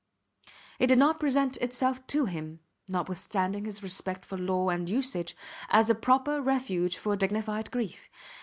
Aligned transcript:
It 0.79 0.87
did 0.87 0.97
not 0.97 1.19
present 1.19 1.57
itself 1.57 2.07
to 2.07 2.25
him, 2.25 2.61
notwithstanding 2.87 3.65
his 3.65 3.83
respect 3.83 4.25
for 4.25 4.35
law 4.35 4.69
and 4.69 4.89
usage, 4.89 5.37
as 5.69 5.91
a 5.91 5.93
proper 5.93 6.41
refuge 6.41 6.97
for 6.97 7.15
dignified 7.15 7.69
grief. 7.69 8.09